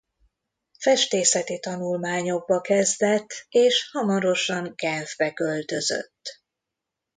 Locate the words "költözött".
5.33-6.41